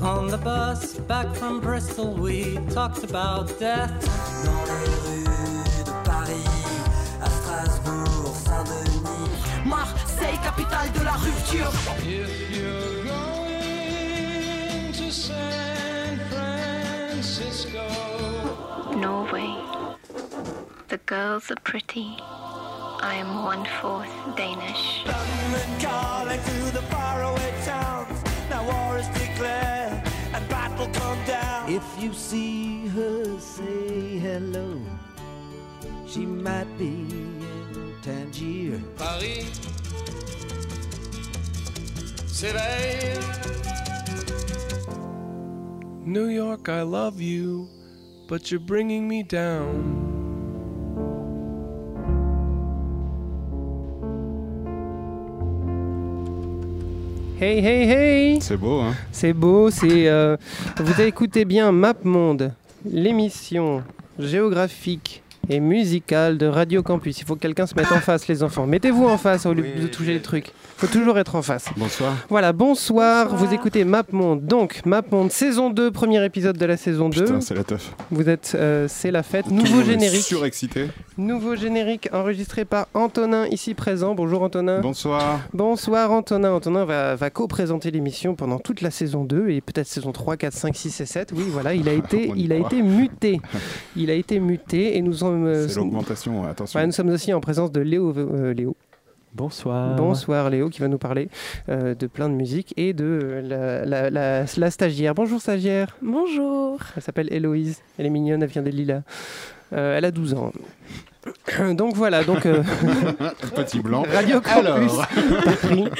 [0.00, 3.90] On the bus back from Bristol, we talked about death.
[4.44, 6.46] Dans les rues de Paris,
[7.20, 9.66] à Strasbourg, Saint-Denis.
[9.66, 11.72] Marseille, capitale de la rupture.
[12.06, 17.88] If you're going to San Francisco,
[18.94, 19.56] Norway.
[20.86, 22.16] The girls are pretty.
[23.06, 25.04] I am one fourth Danish.
[25.06, 28.18] London calling to the faraway towns.
[28.50, 30.02] Now war is declared
[30.34, 31.70] and battle come down.
[31.70, 34.80] If you see her, say hello.
[36.08, 37.06] She might be
[37.78, 38.82] in Tangier.
[38.98, 39.54] Paris
[42.26, 43.22] s'éveille.
[46.04, 47.68] New York, I love you,
[48.26, 50.05] but you're bringing me down.
[57.38, 58.40] Hey, hey, hey.
[58.40, 58.94] C'est beau, hein.
[59.12, 60.08] C'est beau, c'est...
[60.08, 60.38] euh,
[60.78, 62.54] vous écoutez bien Map Monde,
[62.86, 63.82] l'émission
[64.18, 67.20] géographique et musicale de Radio Campus.
[67.20, 68.66] Il faut que quelqu'un se mette en face, les enfants.
[68.66, 70.48] Mettez-vous en face au lieu de toucher les trucs.
[70.48, 71.66] Il faut toujours être en face.
[71.76, 72.14] Bonsoir.
[72.28, 73.34] Voilà, bonsoir.
[73.34, 74.44] Vous écoutez Map Monde.
[74.44, 77.24] Donc, Map Monde, saison 2, premier épisode de la saison 2.
[77.24, 77.94] Putain, c'est la teuf.
[78.10, 78.52] Vous êtes...
[78.54, 79.50] euh, c'est la fête.
[79.50, 80.22] Nouveau générique.
[80.22, 80.88] Surexcité.
[81.16, 84.14] Nouveau générique enregistré par Antonin, ici présent.
[84.14, 84.80] Bonjour Antonin.
[84.80, 85.40] Bonsoir.
[85.54, 86.52] Bonsoir Antonin.
[86.52, 90.52] Antonin va, va co-présenter l'émission pendant toute la saison 2 et peut-être saison 3, 4,
[90.52, 91.32] 5, 6 et 7.
[91.34, 92.68] Oui, voilà, il a été, il a croit.
[92.68, 93.40] été muté.
[93.96, 96.72] Il a été muté et nous sommes, euh, C'est l'augmentation, attention.
[96.78, 98.12] voilà, nous sommes aussi en présence de Léo.
[98.16, 98.76] euh, Léo.
[99.34, 99.96] Bonsoir.
[99.96, 101.28] Bonsoir Léo qui va nous parler
[101.68, 105.14] euh, de plein de musique et de euh, la, la- la- la stagiaire.
[105.14, 105.94] Bonjour stagiaire.
[106.00, 106.78] Bonjour.
[106.96, 107.82] Elle s'appelle Héloïse.
[107.98, 109.02] Elle est mignonne, elle vient des Lilas.
[109.74, 110.52] Euh, elle a 12 ans.
[111.74, 112.62] Donc voilà, donc euh,
[113.56, 114.04] Petit blanc.
[114.12, 114.92] Radio Campus.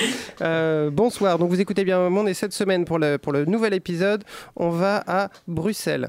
[0.43, 3.75] Euh, bonsoir, donc vous écoutez bien Monde et cette semaine pour le, pour le nouvel
[3.75, 4.23] épisode,
[4.55, 6.09] on va à Bruxelles.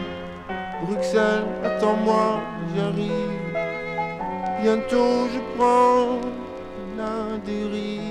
[1.01, 2.41] Bruxelles, attends-moi,
[2.75, 3.57] j'arrive.
[4.61, 6.19] Bientôt je prends
[6.95, 8.01] la dérive.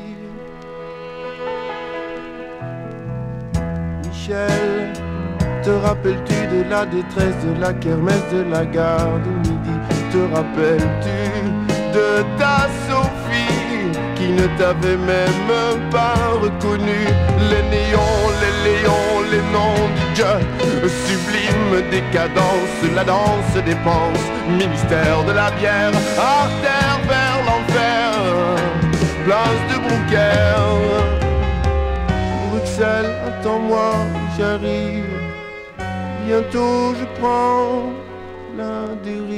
[4.04, 4.92] Michel,
[5.62, 9.76] te rappelles-tu de la détresse de la kermesse de la gare de midi?
[10.10, 11.20] Te rappelles-tu
[11.94, 13.19] de ta Sophie
[14.30, 17.00] ne t'avait même pas reconnu.
[17.50, 20.34] Les néons, les léons, les noms du Dieu
[21.06, 24.28] Sublime décadence, la danse des penses.
[24.48, 28.12] Ministère de la bière, artère vers l'enfer.
[29.24, 30.66] Place de Brouckère.
[32.50, 33.92] Bruxelles, attends-moi,
[34.36, 35.04] j'arrive.
[36.26, 37.92] Bientôt je prends
[38.56, 39.29] la dérive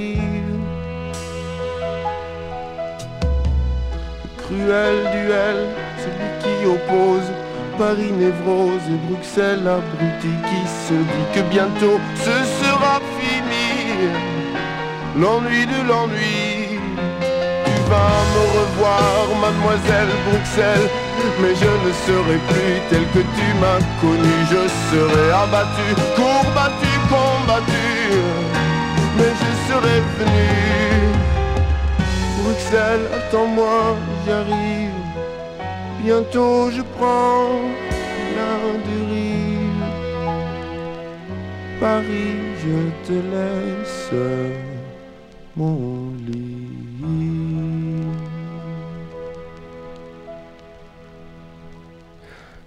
[4.52, 5.56] cruel duel,
[5.98, 7.30] celui qui oppose
[7.78, 14.10] Paris névrose et Bruxelles abruti qui se dit que bientôt ce sera fini.
[15.18, 16.80] L'ennui de l'ennui.
[17.64, 20.88] Tu vas me revoir mademoiselle Bruxelles
[21.40, 24.34] Mais je ne serai plus tel que tu m'as connu.
[24.50, 27.88] Je serai abattu, courbattu, combattu
[29.18, 30.81] Mais je serai venu
[32.72, 34.90] Bruxelles, attends-moi, j'arrive
[36.02, 37.60] Bientôt je prends
[38.34, 39.84] la dérive
[41.78, 44.10] Paris, je te laisse
[45.54, 46.68] mon lit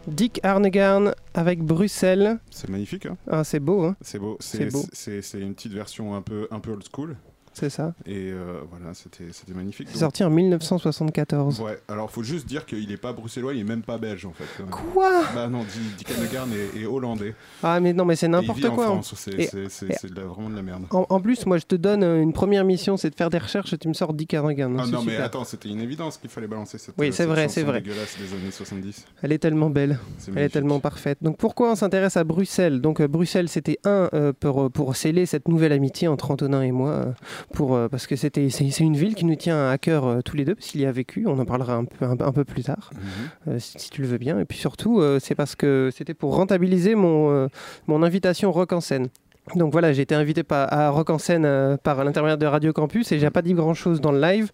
[0.06, 2.38] Dick Arnegarn avec Bruxelles.
[2.52, 4.38] C'est magnifique, hein Ah, c'est beau, hein C'est beau.
[4.40, 7.18] C'est une petite version un peu, un peu old school.
[7.58, 7.94] C'est ça.
[8.06, 9.24] Et euh, voilà, c'était
[9.56, 9.88] magnifique.
[9.92, 11.62] C'est sorti en 1974.
[11.62, 14.34] Ouais, alors faut juste dire qu'il est pas bruxellois, il est même pas belge en
[14.34, 14.64] fait.
[14.70, 15.24] Quoi?
[15.34, 17.34] Bah non, Di- Dick Hanegarn est, est hollandais.
[17.64, 18.88] Ah mais non mais c'est n'importe quoi.
[18.88, 19.02] hein.
[19.04, 20.84] C'est vraiment de la merde.
[20.92, 23.38] En, en plus, moi, je te donne euh, une première mission, c'est de faire des
[23.38, 25.24] recherches et tu me sors Dick donc Ah non mais super.
[25.26, 27.82] attends, c'était une évidence qu'il fallait balancer cette Oui, euh, c'est vrai, c'est vrai.
[27.82, 29.06] dégueulasse des années 70.
[29.22, 29.98] Elle est tellement belle,
[30.36, 31.20] elle est tellement parfaite.
[31.22, 32.82] Donc pourquoi on s'intéresse à Bruxelles?
[32.82, 36.72] Donc euh, Bruxelles, c'était un euh, pour, pour sceller cette nouvelle amitié entre Antonin et
[36.72, 37.14] moi,
[37.54, 40.36] pour, euh, parce que c'était c'est une ville qui nous tient à cœur euh, tous
[40.36, 41.26] les deux, parce qu'il y a vécu.
[41.28, 43.54] On en parlera un peu, un, un peu plus tard, Mhm.
[43.54, 44.40] euh, si, si tu le veux bien.
[44.40, 47.50] Et puis surtout, c'est parce que c'était pour rentabiliser mon,
[47.88, 49.08] mon invitation Rock en scène.
[49.56, 52.74] Donc voilà, j'ai été invité par- à Rock en scène euh, par l'intermédiaire de Radio
[52.74, 54.50] Campus et j'ai pas dit grand chose dans le live.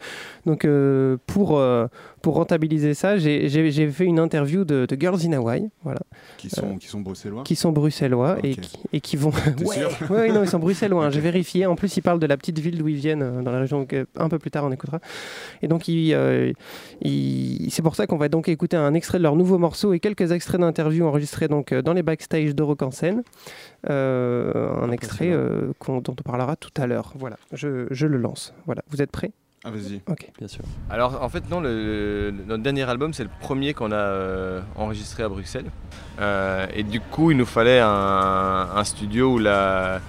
[0.45, 1.87] Donc euh, pour, euh,
[2.21, 3.49] pour rentabiliser ça, j'ai-
[3.91, 6.01] fait une interview de, de Girls in Hawaii, voilà,
[6.37, 7.43] Qui sont, qui sont bruxellois.
[7.43, 8.59] qui sont bruxellois et, Ok.
[8.61, 9.31] qui, et qui vont.
[9.65, 11.05] Ouais, sûr ouais, non, ils sont bruxellois.
[11.05, 11.65] hein, J'ai vérifié.
[11.65, 13.87] En plus, ils parlent de la petite ville d'où ils viennent, euh, dans la région.
[14.17, 14.99] un peu plus tard, on écoutera.
[15.61, 16.51] Et donc, euh,
[17.03, 20.31] c'est pour ça qu'on va donc écouter un extrait de leur nouveau morceau et quelques
[20.31, 23.23] extraits d'interviews enregistrés donc euh, dans les backstage de Rock en scène.
[23.89, 27.13] Euh, un extrait euh, qu'on- dont on parlera tout à l'heure.
[27.17, 28.53] Voilà, je, je le lance.
[28.65, 29.31] Voilà, vous êtes prêts?
[29.63, 30.01] Ah vas-y.
[30.07, 30.27] Ok.
[30.39, 30.63] Bien sûr.
[30.89, 34.61] Alors en fait non, le, le- notre dernier album c'est le premier qu'on a euh,
[34.75, 35.69] enregistré à Bruxelles.
[36.19, 39.99] Euh, et du coup il nous fallait un, un studio où la,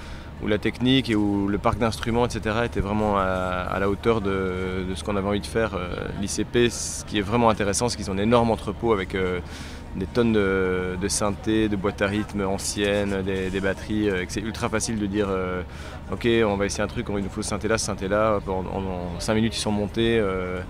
[0.42, 2.60] où la technique et où le parc d'instruments etc.
[2.64, 5.74] était vraiment à, à la hauteur de, de ce qu'on avait envie de faire.
[5.74, 9.40] Euh, L'ICP ce qui est vraiment intéressant c'est qu'ils ont un énorme entrepôt avec euh,
[9.96, 14.40] des tonnes de, de synthés, de boîtes à rythme anciennes, des, batteries, euh, et c'est
[14.40, 15.62] ultra facile de dire euh,
[16.10, 19.34] ok on va essayer un truc, il nous faut synthé là, synthé là, en, 5
[19.34, 20.18] minutes ils sont montés.
[20.18, 20.60] euh,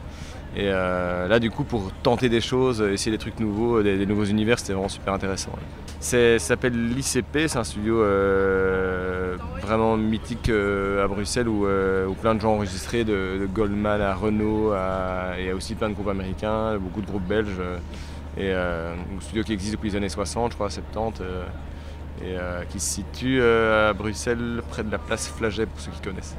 [0.54, 4.58] et là du coup pour tenter des choses, essayer des trucs nouveaux, des, nouveaux univers,
[4.58, 5.52] c'était vraiment super intéressant.
[5.98, 8.04] Ça s'appelle l'ICP, c'est un studio
[9.62, 11.66] vraiment mythique à Bruxelles où,
[12.20, 14.74] plein de gens ont enregistré, de, Goldman à Renault,
[15.38, 17.56] et aussi plein de groupes américains, beaucoup de groupes belges.
[18.38, 21.44] Euh, et euh, un studio qui existe depuis les années 60, je crois, 70, euh,
[22.22, 25.90] et euh, qui se situe euh, à Bruxelles, près de la place Flaget, pour ceux
[25.90, 26.36] qui connaissent.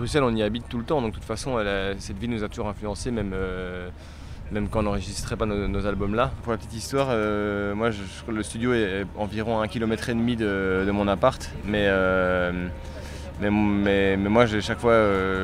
[0.00, 1.62] Bruxelles, on y habite tout le temps, donc de toute façon,
[1.98, 3.90] cette ville nous a toujours influencé, même, euh,
[4.50, 6.30] même quand on n'enregistrait pas nos, albums là.
[6.42, 8.00] Pour la petite histoire, euh, moi, je-
[8.32, 12.50] le studio est environ un kilomètre et demi de, mon appart, mais, euh,
[13.42, 14.96] mais, mais, mais moi, j'ai chaque fois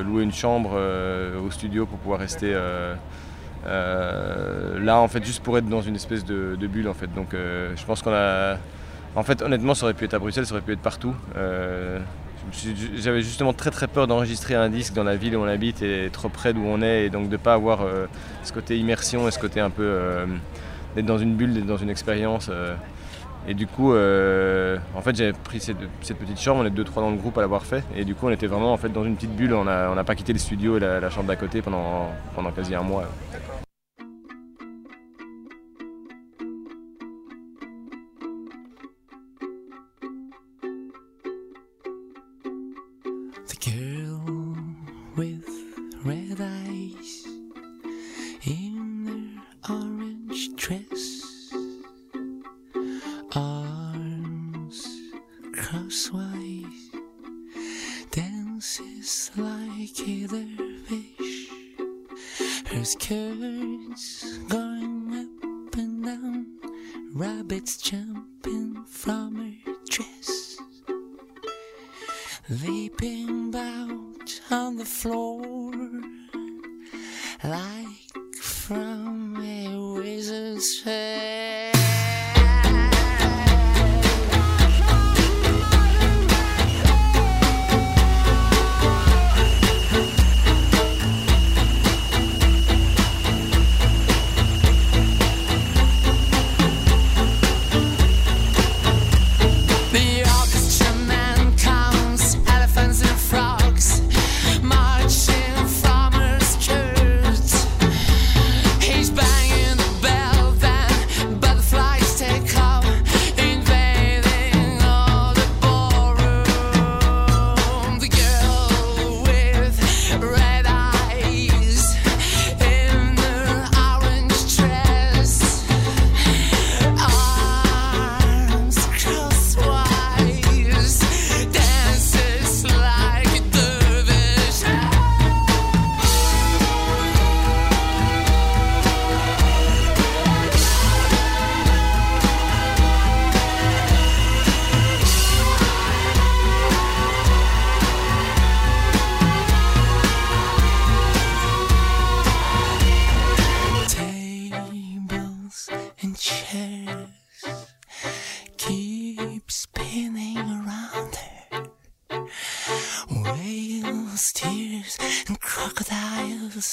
[0.02, 0.70] loué une chambre
[1.44, 2.56] au studio pour pouvoir rester
[3.66, 7.12] là, en fait, juste pour être dans une espèce de, de bulle, en fait.
[7.12, 8.56] Donc, je pense qu'on a.
[9.16, 11.14] En fait, honnêtement, ça aurait pu être à Bruxelles, ça aurait pu être partout.
[12.96, 16.10] J'avais justement très très peur d'enregistrer un disque dans la ville où on habite et
[16.12, 18.06] trop près d'où on est et donc de ne pas avoir euh,
[18.44, 20.26] ce côté immersion et ce côté un peu euh,
[20.94, 22.48] d'être dans une bulle, d'être dans une expérience.
[22.50, 22.74] euh.
[23.48, 27.10] et du coup, en fait, j'avais pris cette, petite chambre, on est deux trois dans
[27.10, 29.16] le groupe à l'avoir fait et du coup, on était vraiment en fait dans une
[29.16, 29.52] petite bulle.
[29.54, 32.52] On n'a n'a pas quitté le studio et la, la chambre d'à côté pendant, pendant
[32.52, 33.04] quasi un mois.
[43.66, 44.56] Girl
[45.16, 45.44] with
[46.04, 47.35] red eyes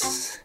[0.01, 0.43] ます。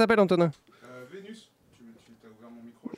[0.00, 0.50] S'appelle Antonin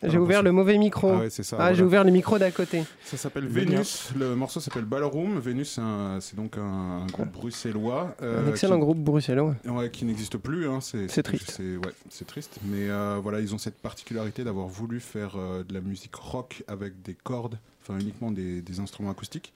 [0.04, 1.08] J'ai ouvert le mauvais micro.
[1.10, 1.74] Ah ouais, c'est ça, Ah, voilà.
[1.74, 2.84] j'ai ouvert le micro d'à côté.
[3.04, 3.70] Ça s'appelle Vénus.
[3.72, 4.12] Vénus.
[4.16, 5.38] Le morceau s'appelle Ballroom.
[5.40, 5.80] Vénus,
[6.20, 6.62] c'est donc un,
[7.02, 8.14] un groupe bruxellois.
[8.22, 9.56] euh, Un excellent qui- groupe bruxellois.
[9.64, 10.68] Ouais, qui n'existe plus.
[10.68, 11.50] hein, C'est triste.
[11.50, 12.58] C'est ouais, c'est triste.
[12.64, 16.62] Mais euh, voilà, ils ont cette particularité d'avoir voulu faire euh, de la musique rock
[16.68, 19.52] avec des cordes, enfin uniquement des, des instruments acoustiques.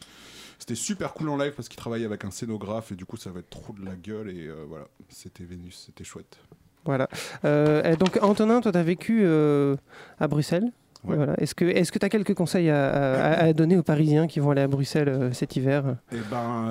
[0.59, 3.31] C'était super cool en live parce qu'il travaillait avec un scénographe et du coup ça
[3.31, 6.39] va être trop de la gueule et euh, voilà, c'était Vénus, c'était chouette.
[6.87, 7.09] Voilà.
[7.45, 9.77] Euh, donc, Antonin, toi, tu as vécu euh,
[10.19, 10.71] à Bruxelles.
[11.05, 11.15] Ouais.
[11.17, 11.35] Voilà.
[11.39, 14.41] Est-ce que est-ce que tu as quelques conseils à, à- à donner aux Parisiens qui
[14.41, 15.97] vont aller à Bruxelles euh, cet hiver?
[16.13, 16.69] Eh ben,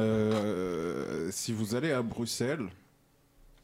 [1.31, 2.65] si vous allez à Bruxelles,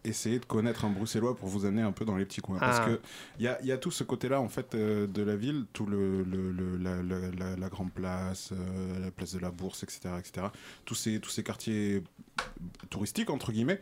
[0.05, 2.57] essayez de connaître un Bruxellois pour vous amener un peu dans les petits coins.
[2.57, 2.85] Parce Ah.
[2.87, 2.99] que
[3.39, 6.23] il y y a tout ce côté-là en fait euh, de la ville, tout le,
[6.23, 9.99] le- le- la, la- la- la grande place, euh, la place de la Bourse, etc.,
[10.19, 10.47] etc.
[10.85, 12.01] Tous ces tous ces quartiers
[12.89, 13.81] touristiques entre guillemets.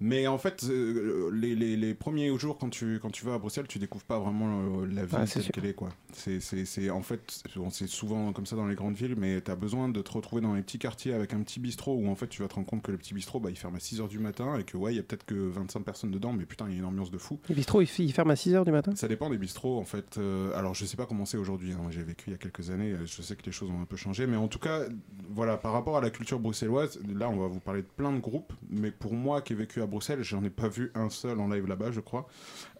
[0.00, 3.38] Mais en fait, euh, les, les- les premiers jours quand tu, quand tu vas à
[3.38, 5.74] Bruxelles, tu découvres pas vraiment euh, la ville Ah, c'est telle qu'elle est.
[5.74, 5.88] Quoi.
[6.12, 9.50] C'est, c'est, c'est- en fait, c'est- souvent comme ça dans les grandes villes, mais tu
[9.50, 12.14] as besoin de te retrouver dans les petits quartiers avec un petit bistrot où en
[12.14, 14.08] fait tu vas te rendre compte que le petit bistrot, bah, il ferme à 6h
[14.08, 16.66] du matin et que ouais, il y a peut-être que 25 personnes dedans, mais putain,
[16.68, 17.38] il y a une ambiance de fou.
[17.48, 18.94] Les bistrots, ils, ils ferment à 6h du matin?
[18.94, 20.16] Ça dépend des bistrots en fait.
[20.18, 21.72] Euh, alors je sais pas comment c'est aujourd'hui.
[21.72, 21.80] hein.
[21.90, 22.94] J'ai vécu il y a quelques années.
[23.04, 24.82] Je sais que les choses ont un peu changé, mais en tout cas,
[25.30, 28.20] voilà, par rapport à la culture bruxelloise, là on va vous parler de plein de
[28.20, 28.52] groupes.
[28.70, 31.48] Mais pour moi qui ai vécu à Bruxelles, j'en ai pas vu un seul en
[31.48, 32.26] live là-bas, je crois.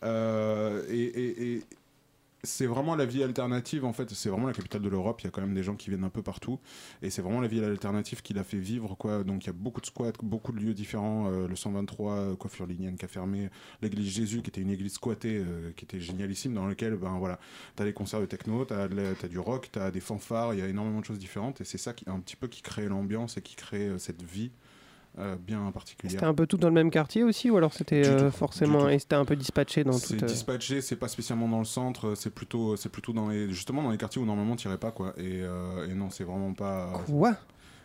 [0.05, 1.63] Euh, et,
[2.45, 4.09] c'est vraiment la vie alternative en fait.
[4.11, 5.21] C'est vraiment la capitale de l'Europe.
[5.21, 6.61] Il y a quand même des gens qui viennent un peu partout.
[7.03, 9.25] Et c'est vraiment la vie alternative qui l'a fait vivre quoi.
[9.25, 11.31] Donc il y a beaucoup de squats, beaucoup de lieux différents.
[11.33, 13.51] Euh, le 123, euh, coiffure lignane qui a fermé.
[13.83, 15.43] L'église Jésus qui était une église squattée,
[15.77, 17.41] qui était génialissime, dans lequel ben voilà,
[17.75, 20.55] t'as des concerts de techno, t'as t'as du rock, t'as des fanfares.
[20.55, 21.61] Il y a énormément de choses différentes.
[21.61, 24.53] Et c'est ça qui un petit peu qui crée l'ambiance et qui crée cette vie
[25.19, 26.13] euh, bien particulière.
[26.13, 28.85] C'était un peu tout dans le même quartier aussi, ou alors c'était euh, tout, forcément.
[28.85, 28.89] tout.
[28.91, 30.23] Et c'était un peu dispatché dans C'est toute.
[30.23, 33.83] euh, dispatché, c'est pas spécialement dans le centre, c'est plutôt, c'est plutôt dans les, justement
[33.83, 35.13] dans les quartiers où normalement t'irais pas quoi.
[35.19, 36.93] Et, et non, c'est vraiment pas.
[37.07, 37.37] Quoi?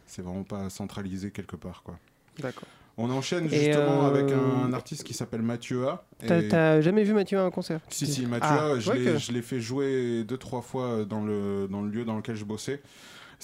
[0.06, 1.98] C'est vraiment pas centralisé quelque part quoi.
[2.40, 2.68] D'accord.
[2.96, 6.06] On enchaîne justement euh, avec un artiste qui s'appelle Mathieu A.
[6.28, 7.80] T'as Et- jamais vu Mathieu à un concert?
[7.90, 11.04] Si, si, Mathieu, Ah, je ouais l'ai- que- je l'ai fait jouer deux, trois fois
[11.04, 12.84] dans le, dans le lieu dans lequel je bossais.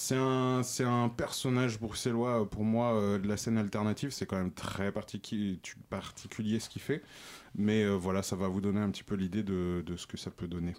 [0.00, 4.10] C'est un, c'est un personnage bruxellois, euh, pour moi, euh, de la scène alternative.
[4.12, 7.02] C'est quand même très particulier ce qu'il fait.
[7.54, 10.30] Mais euh, voilà, ça va vous donner un petit peu l'idée de ce que ça
[10.30, 10.74] peut donner.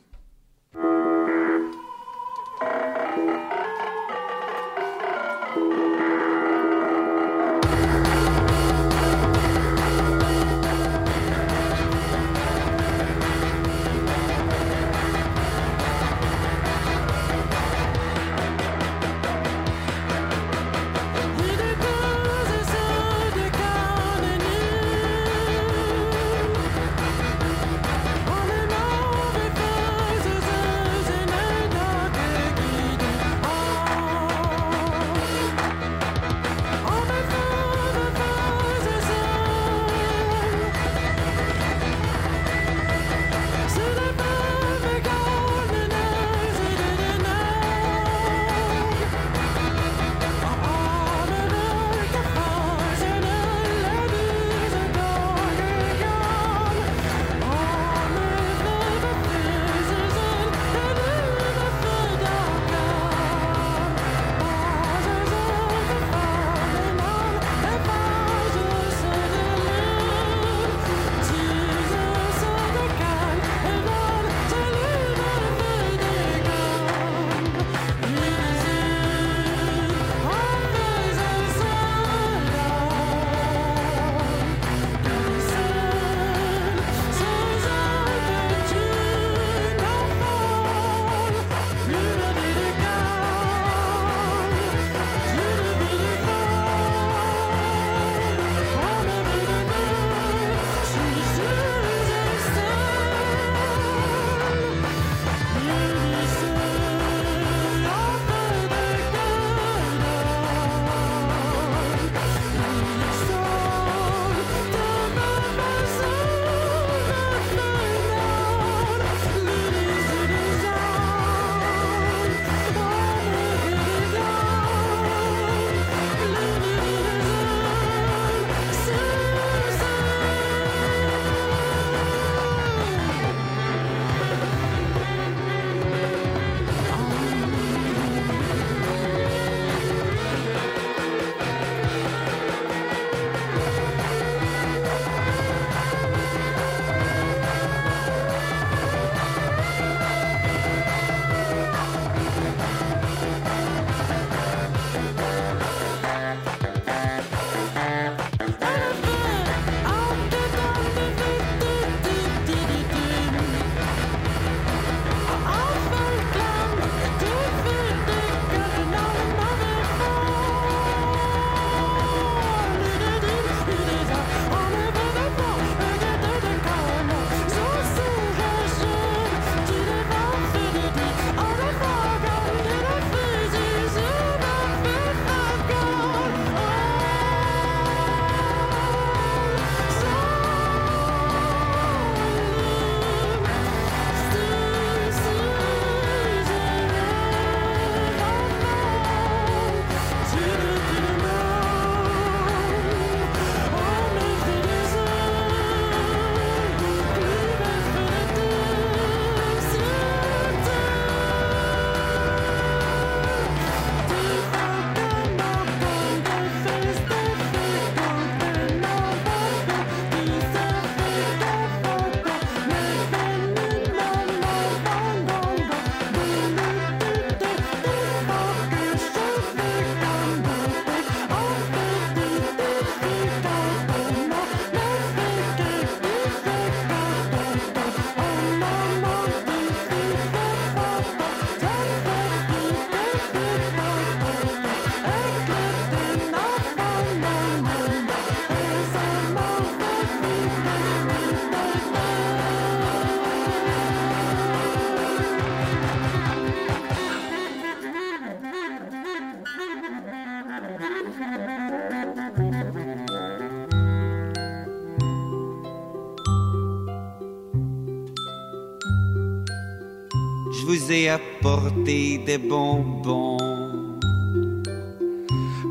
[270.91, 273.37] Ai apporté des bonbons.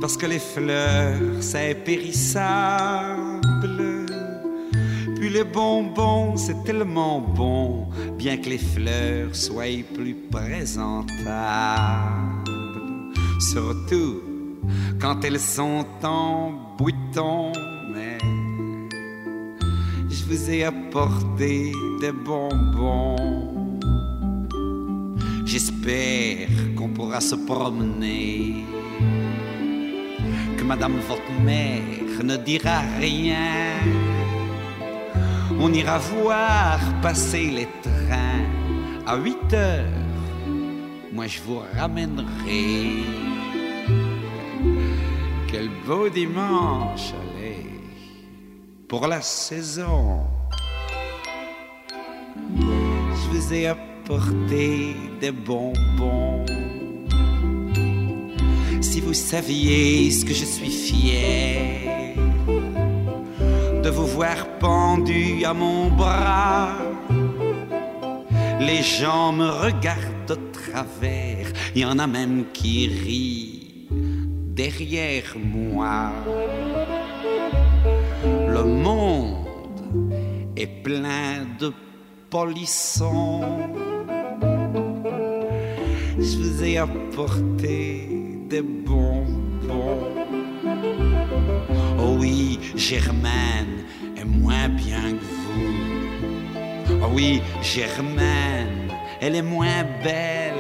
[0.00, 3.40] Parce que les fleurs, c'est périssable.
[5.16, 11.28] Puis les bonbons, c'est tellement bon, bien que les fleurs soient plus présentables.
[13.38, 14.22] Surtout
[15.00, 17.52] quand elles sont en bouton,
[17.92, 18.18] mais
[20.09, 23.39] je vous ai apporté des bonbons.
[25.82, 28.64] J'espère qu'on pourra se promener,
[30.56, 33.78] que Madame votre mère ne dira rien.
[35.58, 38.44] On ira voir passer les trains
[39.06, 39.86] à 8 heures.
[41.12, 43.04] Moi je vous ramènerai.
[45.48, 47.64] Quel beau dimanche, allez,
[48.86, 50.24] pour la saison.
[52.58, 53.68] Je vous ai
[54.48, 56.44] des bonbons.
[58.80, 62.14] Si vous saviez ce que je suis fier
[63.84, 66.72] de vous voir pendu à mon bras.
[68.58, 76.12] Les gens me regardent de travers, il y en a même qui rient derrière moi.
[78.24, 79.46] Le monde
[80.56, 81.72] est plein de
[82.28, 83.89] polissons.
[86.20, 88.06] Je vous ai apporté
[88.50, 89.26] des bonbons.
[91.98, 93.85] Oh oui, Germaine
[94.18, 97.00] est moins bien que vous.
[97.02, 100.54] Oh oui, Germaine, elle est moins belle.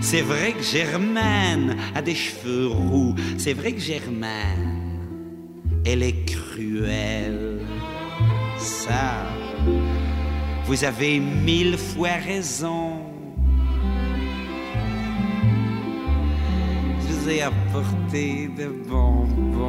[0.00, 3.14] C'est vrai que Germaine a des cheveux roux.
[3.36, 4.80] C'est vrai que Germaine,
[5.84, 7.60] elle est cruelle.
[8.56, 9.26] Ça,
[10.64, 12.99] vous avez mille fois raison.
[17.30, 19.68] Je vous ai apporté de bonbons.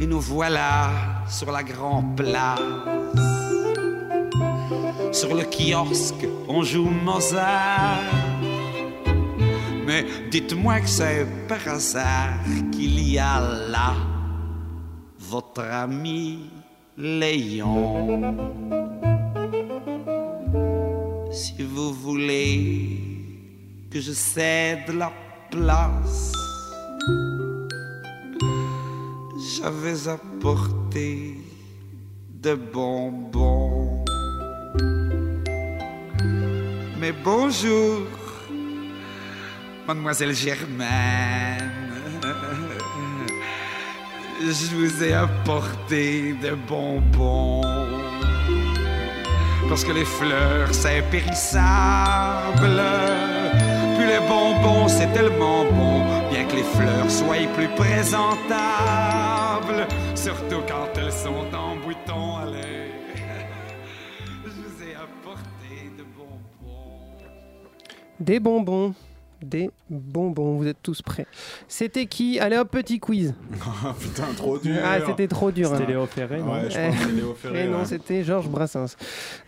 [0.00, 0.90] Et nous voilà
[1.28, 2.58] sur la grande place.
[5.12, 8.00] Sur le kiosque, on joue Mozart.
[9.86, 12.38] Mais dites-moi que c'est par hasard
[12.72, 13.92] qu'il y a là
[15.18, 16.50] votre ami
[16.96, 18.36] Léon.
[21.30, 23.13] Si vous voulez
[23.94, 25.12] que je cède la
[25.52, 26.32] place,
[29.56, 31.38] j'avais apporté
[32.28, 34.04] de bonbons.
[36.98, 38.02] Mais bonjour,
[39.86, 41.70] mademoiselle Germaine.
[44.40, 47.62] Je vous ai apporté de bonbons.
[49.68, 52.82] Parce que les fleurs, c'est périssable.
[54.14, 56.04] Puis les bonbons, c'est tellement bon.
[56.30, 58.28] Bien que les fleurs soient plus présentables.
[60.14, 62.36] Surtout quand elles sont en bouton.
[62.36, 62.92] Allez.
[64.44, 67.16] Je vous ai apporté de bonbons.
[68.20, 68.94] Des bonbons.
[69.44, 71.26] Des bonbons, vous êtes tous prêts.
[71.68, 72.38] C'était qui?
[72.40, 73.34] Allez hop, petit quiz.
[73.86, 74.76] Ah, putain, trop dur.
[74.82, 75.68] Ah, c'était trop dur.
[75.68, 75.86] C'était hein.
[75.88, 76.52] Léo Ferré, non?
[76.52, 77.64] Ouais, je pense que c'est Léo Ferré.
[77.64, 77.84] Eh non, ouais.
[77.84, 78.96] c'était Georges Brassens.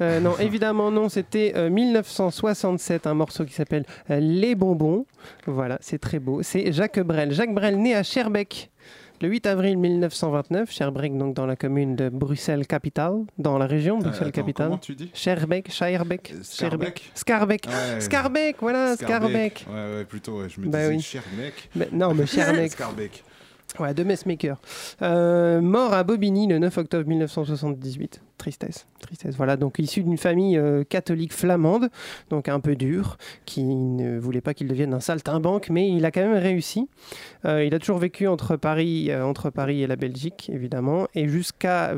[0.01, 5.07] Euh, non, évidemment non, c'était euh, 1967, un morceau qui s'appelle euh, Les Bonbons.
[5.47, 6.43] Voilà, c'est très beau.
[6.43, 7.33] C'est Jacques Brel.
[7.33, 8.71] Jacques Brel, né à Schaerbeek.
[9.23, 14.03] Le 8 avril 1929, Schaerbeek, donc dans la commune de Bruxelles-Capitale, dans la région Euh,
[14.03, 14.67] Bruxelles-Capitale.
[14.67, 15.11] comment tu dis?
[15.15, 17.67] Schaerbeek, Schaerbeek, Schaerbeek Schaerbeek.
[17.67, 18.01] Ouais.
[18.01, 19.65] Scarbeck, voilà, Scarbeck.
[19.71, 21.01] Ouais, ouais, plutôt, ouais, je me Bah disais oui.
[21.01, 21.71] Scherbeck.
[21.75, 22.73] Mais- non, mais Schaerbeek.
[22.73, 23.25] Scarbeck.
[23.79, 24.61] Ouais, de Messmaker.
[25.03, 28.23] Euh, mort à Bobigny le 9 octobre 1978.
[28.39, 29.35] Tristesse, tristesse.
[29.37, 31.89] Voilà, donc issu d'une famille euh, catholique flamande,
[32.31, 36.11] donc un peu dure, qui ne voulait pas qu'il devienne un saltimbanque, mais il a
[36.11, 36.89] quand même réussi.
[37.45, 41.95] Euh, il a toujours vécu entre Paris, entre Paris et la Belgique, évidemment, et jusqu'à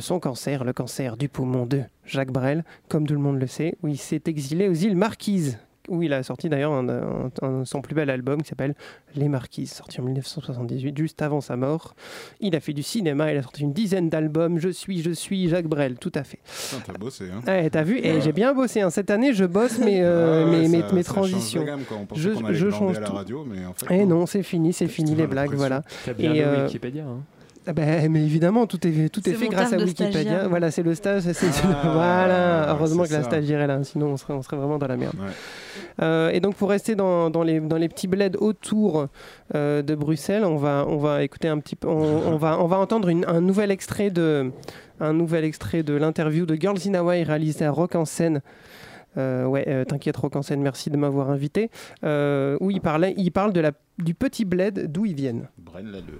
[0.00, 3.76] son cancer, le cancer du poumon de Jacques Brel, comme tout le monde le sait,
[3.82, 5.58] où il s'est exilé aux îles Marquises
[5.88, 8.74] où il a sorti d'ailleurs un- un- un- son plus bel album qui s'appelle
[9.14, 11.94] Les Marquises, sorti en 1978, juste avant sa mort.
[12.40, 14.58] Il a fait du cinéma, il a sorti une dizaine d'albums.
[14.58, 16.38] Je suis, je suis Jacques Brel, tout à fait.
[16.44, 17.40] Putain, t'as bossé, hein.
[17.46, 18.20] Ouais, t'as vu Et Ouais.
[18.20, 18.80] j'ai bien bossé.
[18.80, 18.90] hein.
[18.90, 21.32] Cette année, je bosse mes, euh, Ah ouais, mes, mes, ça- mes ça change de
[21.32, 21.64] transitions.
[21.64, 21.96] gamme, quoi.
[22.10, 24.20] On je je change à la radio, mais en fait, Eh non.
[24.20, 25.82] non, c'est fini, c'est fini les blagues, voilà.
[26.04, 27.04] T'as bien Et, euh, Wikipédia.
[27.04, 27.20] hein.
[27.68, 30.10] Ah ben, mais évidemment, tout est, tout est C'est fait grâce à Wikipédia.
[30.10, 30.48] stagiaire.
[30.48, 31.24] Voilà, c'est le stage.
[31.28, 34.86] Ah, voilà, heureusement que la stagiaire est là, sinon on serait, on serait vraiment dans
[34.86, 35.14] la merde.
[35.18, 35.26] Ouais.
[36.02, 39.08] Euh, et donc pour rester dans, dans les, dans les petits bleds autour
[39.54, 42.66] euh, de Bruxelles, on va, on va écouter un petit peu, on, on va, on
[42.66, 44.50] va entendre une- un nouvel extrait de,
[45.00, 48.40] un nouvel extrait de l'interview de Girls in Hawaii réalisée à Rock en scène.
[49.16, 51.70] Euh, ouais, euh, t'inquiète Rock en scène, merci de m'avoir invité.
[52.04, 55.48] Euh, où il parlait, il parle de la, du petit bled d'où ils viennent.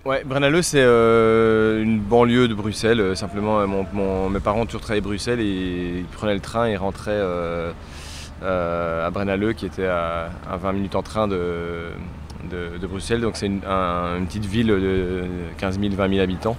[0.04, 3.00] Ouais, Brennaleux, c'est euh, une banlieue de Bruxelles.
[3.00, 6.34] euh, simplement, euh, mon- mon- mes parents ont toujours travaillé à Bruxelles et ils prenaient
[6.34, 7.72] le train et rentraient euh,
[8.42, 11.88] euh, à Brennaleux, qui était à, à 20 minutes en train de,
[12.50, 13.20] de- de Bruxelles.
[13.20, 15.24] Donc, c'est une, un- une petite ville de
[15.58, 16.56] 15 000, 20 000 habitants.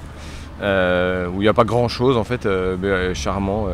[0.62, 3.68] Euh, où il n'y a pas grand chose en fait, euh, euh, charmant,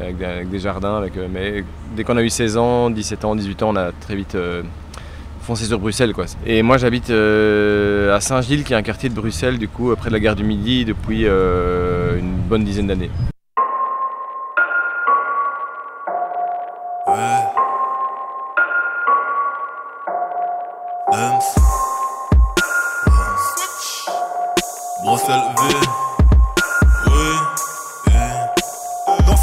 [0.00, 1.04] avec, des, jardins.
[1.32, 1.64] Mais
[1.96, 4.36] dès qu'on a eu 16 ans, 17 ans, 18 ans, on a très vite
[5.42, 6.12] foncé sur Bruxelles.
[6.12, 6.26] Quoi.
[6.46, 10.14] Et moi j'habite à Saint-Gilles, qui est un quartier de Bruxelles, du coup, près de
[10.14, 13.10] la gare du Midi, depuis une bonne dizaine d'années.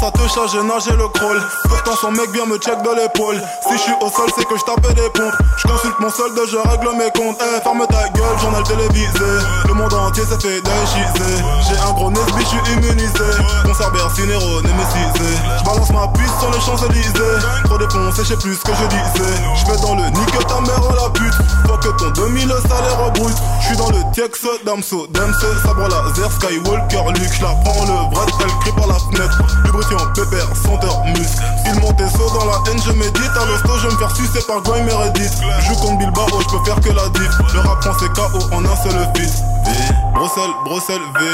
[0.06, 1.40] Dans touche, j'ai nagé le crawl.
[1.68, 3.40] Pourtant, son mec vient me check de l'épaule.
[3.62, 5.34] Si je suis au sol, c'est que je tapais des pompes.
[5.58, 7.40] Je consulte mon solde, je règle mes comptes.
[7.40, 9.30] Eh, ferme ta gueule, journal télévisé.
[9.68, 11.36] Le monde entier s'est fait déchiser.
[11.68, 13.30] J'ai un gros Nesby, je suis immunisé.
[13.64, 15.30] Concert Bercinero, némécisé.
[15.58, 17.38] Je balance ma puce sur les Champs-Élysées.
[17.64, 19.34] Trop défoncé, je sais plus ce que je disais.
[19.54, 21.34] Je vais dans le nique ta mère la pute.
[21.66, 23.36] Faut que ton 2000 salaire brut.
[23.60, 27.32] Je suis dans le Tiex, Damso, Damso, sabre laser, Skywalker, Luke.
[27.32, 29.42] Je la prends le bras, elle crie par la fenêtre.
[29.64, 31.42] Lubrifiant, pépère, senteur, muscle.
[31.66, 33.30] Il monte et saut dans la haine, je médite.
[33.40, 35.28] À l'hosto, je me faire sucer par Grime et Reddit.
[35.66, 37.54] Joue contre Bilbao, je peux faire que la diff.
[37.54, 39.42] Le rap français KO en un seul fils.
[39.64, 39.72] V,
[40.14, 41.26] Bruxelles, Bruxelles, V.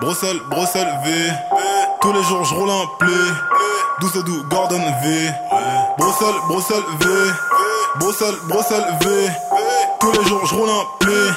[0.00, 1.32] Bruxelles, Bruxelles, V.
[2.00, 3.12] Tous les jours, je roule un play.
[4.00, 5.30] 12 et 12, Gordon V.
[5.98, 7.08] Bruxelles, Bruxelles, V.
[8.00, 9.30] Bruxelles, Bruxelles, V.
[10.00, 11.30] Tous les jours, je roule un play.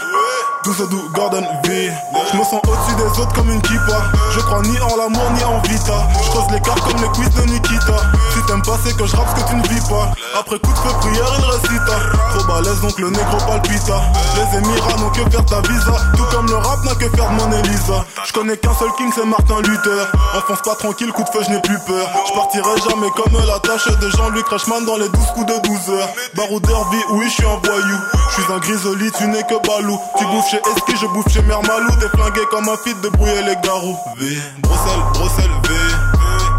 [0.63, 1.91] 12 et 12, Gordon V.
[2.35, 4.11] Me sens au-dessus des autres comme une kippa.
[4.31, 6.07] Je crois ni en l'amour ni en vita.
[6.21, 7.95] Je creuse les cartes comme les quiz de Nikita.
[8.33, 10.11] Si t'aimes pas, c'est que je rappe ce que tu ne vis pas.
[10.37, 11.95] Après coup de feu, prière, il récita.
[12.35, 14.01] Trop balèze, donc le négro palpita.
[14.35, 15.95] Les Émirats n'ont que faire ta visa.
[16.17, 18.03] Tout comme le rap n'a que faire mon Elisa.
[18.25, 20.11] Je connais qu'un seul king, c'est Martin Luther.
[20.35, 22.09] Enfonce pas tranquille, coup de feu, je n'ai plus peur.
[22.27, 25.89] Je partirai jamais comme la tâche de Jean-Luc Reichmann dans les 12 coups de 12
[25.91, 26.09] heures.
[26.35, 27.97] Baroudeur vie, oui, je suis un voyou.
[28.37, 29.97] Je suis un grisoli, tu n'es que balou.
[30.17, 31.89] Tu bouffes chez Eski, je bouffe chez Mère Malou.
[32.01, 33.97] T'es flingué comme un fit de brouiller les garous.
[34.19, 35.73] V, Bruxelles, Bruxelles, V.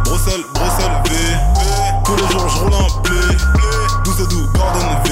[0.05, 1.11] Bruxelles, Bruxelles, V.
[2.05, 3.37] Tous les jours, je roule un play.
[4.05, 5.11] 12 et 12, Gordon V.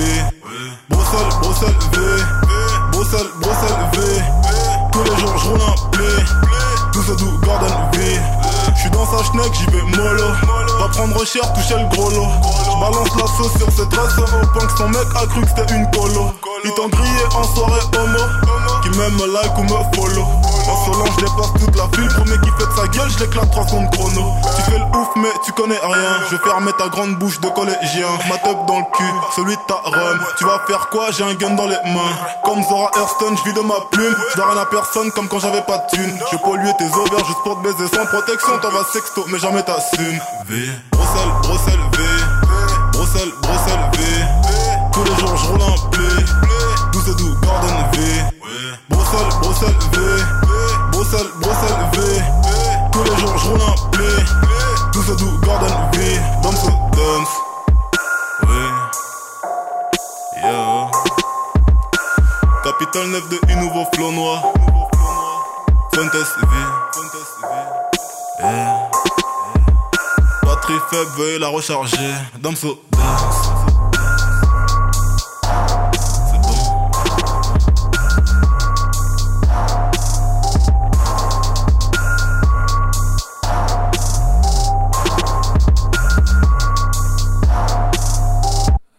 [0.88, 1.98] Bruxelles, Bruxelles, V.
[2.92, 4.22] Bruxelles, Bruxelles, V.
[4.90, 6.24] Tous les jours, je roule un play.
[6.94, 8.20] 12 et 12, Gordon V.
[8.76, 10.24] J'suis dans sa schneck, j'y vais mollo.
[10.78, 12.28] Va prendre cher, toucher le gros lot.
[12.64, 15.90] J'balance la sauce sur cette race au que son mec a cru que c'était une
[15.90, 16.32] colo.
[16.64, 18.18] Ils t'ont grillé en soirée homo.
[18.82, 20.26] Qui même me like ou me follow.
[20.66, 22.08] En Solange, je dépasse toute la file.
[22.08, 24.32] Premier qui fait de sa gueule, je l'éclate 3 secondes chrono.
[24.56, 26.16] Tu fais le ouf, mais tu connais rien.
[26.28, 28.08] Je vais fermer ta grande bouche de collégien.
[28.28, 30.18] Ma teub dans le cul, celui de ta rhum.
[30.38, 31.10] Tu vas faire quoi?
[31.12, 32.16] J'ai un gun dans les mains.
[32.42, 34.14] Comme Zora Hurston, je de ma plume.
[34.34, 36.18] Je rien à personne comme quand j'avais pas de thune.
[36.32, 38.58] Je polluer tes ovaires juste pour te baiser sans protection.
[38.64, 40.18] T'en vas sexto, mais jamais t'assumes.
[40.46, 41.98] V, Bruxelles, Bruxelles, V.
[42.92, 43.98] Bruxelles, Bruxelles, V.
[44.90, 46.24] Tous les jours, je roule un play.
[46.94, 47.98] 12 et 12, Gordon V.
[48.88, 49.98] Bruxelles, Bruxelles, V.
[50.92, 52.22] Bruxelles, Bruxelles, V.
[52.90, 54.24] Tous les jours, je roule un play.
[54.94, 56.20] 12 et 12, Gordon V.
[56.42, 57.34] Dance, dance.
[58.48, 58.64] Oui.
[60.42, 60.90] Yo.
[62.64, 64.42] Capital 9 de une nouveau flow noir.
[65.92, 66.83] Fuentes V.
[70.94, 71.96] faible, veuillez la recharger.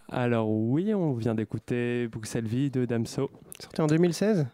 [0.08, 3.30] Alors oui, on vient d'écouter Bruxelles Vie de Damso.
[3.60, 4.46] Sorti en 2016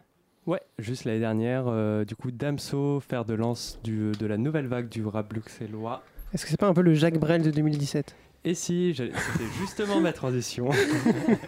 [0.45, 1.65] Ouais, juste l'année dernière.
[1.67, 6.03] euh, du coup, Damso, faire de lance du, de la nouvelle vague du rap bruxellois.
[6.33, 8.15] Est-ce que c'est pas un peu le Jacques Brel de 2017
[8.45, 9.11] Et si, c'était
[9.59, 10.69] justement ma transition,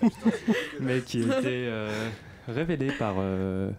[0.80, 2.10] mais qui était euh,
[2.48, 3.71] révélée par euh,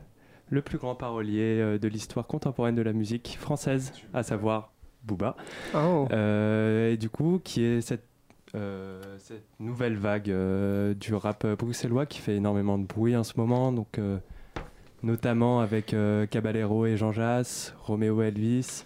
[0.51, 4.73] le plus grand parolier euh, de l'histoire contemporaine de la musique française, à savoir
[5.05, 5.37] Booba.
[5.75, 6.09] Oh.
[6.11, 8.05] Euh, et du coup, qui est cette,
[8.57, 13.35] euh, cette nouvelle vague euh, du rap bruxellois qui fait énormément de bruit en ce
[13.37, 14.19] moment, donc euh,
[15.05, 18.85] notamment avec euh, Caballero et Jean Jass, Roméo Elvis.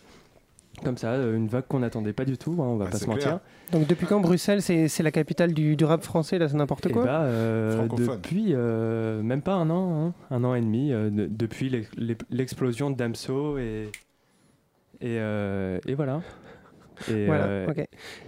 [0.84, 2.98] Comme ça, euh, une vague qu'on n'attendait pas du tout, hein, on va Ah, pas
[2.98, 3.22] se mentir.
[3.22, 3.40] clair.
[3.72, 6.92] Donc depuis quand Bruxelles, c'est la capitale du, du rap français, là c'est n'importe Eh
[6.92, 11.10] quoi bah, euh, depuis euh, même pas un an, hein, un an et demi, euh,
[11.10, 13.90] de- depuis l'ex- l'ex- l'explosion de Damso et,
[15.02, 16.20] Et, euh, et voilà.
[17.08, 17.78] Et, Voilà, euh, ok.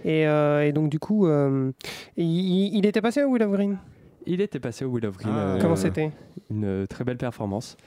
[0.05, 1.71] Et, euh, et donc, du coup, euh,
[2.17, 3.77] il, était passé à Will of Green
[4.25, 5.33] Il était passé au Will of Green.
[5.35, 5.39] Ah.
[5.55, 6.09] euh, Comment c'était
[6.49, 7.77] Une très belle performance.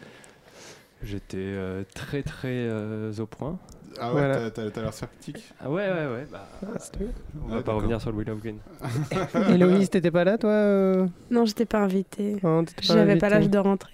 [1.02, 3.58] J'étais euh, très très euh, au point.
[3.98, 4.36] Ah ouais, Voilà.
[4.36, 5.42] t'as- t'as t'as l'air sceptique.
[5.60, 6.26] Ah ouais, ouais, ouais.
[6.30, 8.58] Bah, Ah, on Ouais, va pas revenir sur le Will of Green.
[9.50, 12.36] Héloïse, t'étais pas là, toi euh Non, j'étais pas invitée.
[12.42, 13.92] Non, t'étais pas J'avais pas l'âge de rentrer.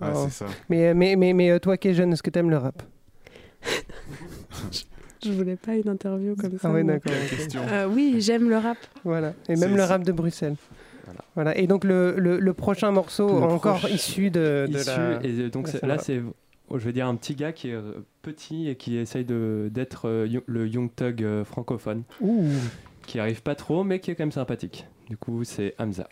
[0.00, 0.24] Ouais, Oh.
[0.28, 0.46] c'est ça.
[0.68, 2.82] Mais, mais, mais, mais euh, toi qui es jeune, est-ce que t'aimes le rap?
[5.24, 6.68] Je voulais pas une interview comme ça.
[6.68, 7.12] Ah ouais, d'accord.
[7.70, 8.76] Euh, oui, j'aime le rap.
[9.04, 9.34] Voilà.
[9.48, 10.56] Et C'est- même le rap de Bruxelles.
[11.36, 11.56] Voilà.
[11.56, 15.20] Et donc le, le, le prochain morceau, Le encore proche- issu de, de Issu, la...
[15.22, 16.20] et donc là c'est
[16.70, 20.08] je veux dire un petit gars qui est euh, petit et qui essaye de d'être
[20.08, 22.48] euh, le young thug euh, francophone Ouh.
[23.06, 26.08] qui arrive pas trop mais qui est quand même sympathique du coup c'est Hamza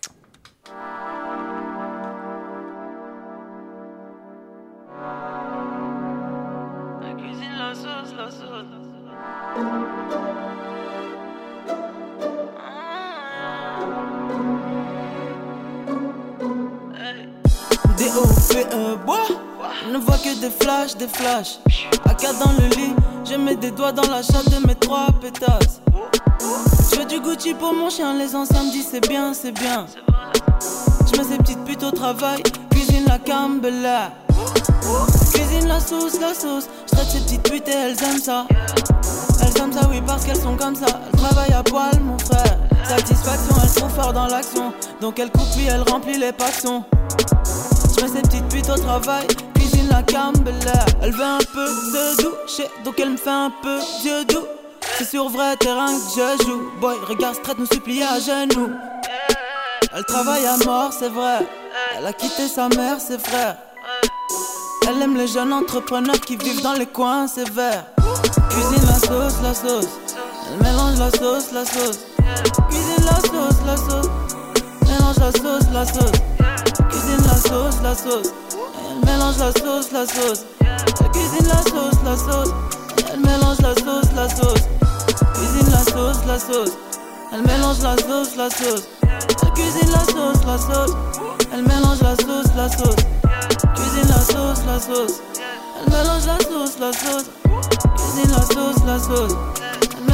[7.00, 8.66] La cuisine, la sauce, la sauce.
[17.96, 18.96] D.O.P.E.
[19.04, 19.49] bois
[19.90, 21.58] ne vois que des flashs, des flashs.
[22.04, 22.94] AK dans le lit,
[23.28, 25.80] je mets des doigts dans la chatte de mes trois pétasses.
[26.90, 29.86] Je veux du Gucci pour mon chien, les anciens me disent c'est bien, c'est bien.
[31.12, 34.12] Je mets ces petites putes au travail, cuisine la cambella.
[35.32, 38.46] Cuisine la sauce, la sauce, je traite ces petites putes et elles aiment ça.
[39.42, 40.86] Elles aiment ça oui parce qu'elles sont comme ça.
[41.12, 42.58] Elles travaillent à poil mon frère.
[42.84, 44.72] Satisfaction, elles sont fortes dans l'action.
[45.00, 46.84] Donc elles coupent puis elles remplissent les passions.
[47.96, 49.26] Je mets ces petites putes au travail,
[49.70, 50.84] cuisine la.
[51.02, 54.46] Elle veut un peu de douche, donc elle me fait un peu Dieu doux.
[54.98, 56.70] C'est sur vrai terrain que je joue.
[56.80, 58.70] Boy, regarde, traite nous supplier à genoux.
[59.94, 61.46] Elle travaille à mort, c'est vrai.
[61.96, 63.56] Elle a quitté sa mère, ses frères.
[64.88, 67.84] Elle aime les jeunes entrepreneurs qui vivent dans les coins sévères.
[68.50, 69.88] Cuisine la sauce, la sauce.
[70.50, 72.00] Elle mélange la sauce, la sauce.
[72.68, 74.10] Cuisine la sauce, la sauce.
[74.86, 76.20] Mélange la sauce, la sauce.
[76.90, 78.32] Cuisine la sauce, la sauce.
[79.10, 80.44] Mélange la sauce, la sauce.
[80.60, 82.54] Elle cuisine la sauce, la sauce.
[83.12, 84.68] Elle mélange la sauce, la sauce.
[85.34, 86.78] Cuisine la sauce, la sauce.
[87.32, 88.88] Elle mélange la sauce, la sauce.
[89.02, 90.96] Elle cuisine la sauce, la sauce.
[91.52, 93.02] Elle mélange la sauce, la sauce.
[93.74, 95.20] Cuisine la sauce, la sauce.
[95.80, 97.30] Elle mélange la sauce, la sauce.
[97.96, 99.36] Cuisine la sauce, la sauce.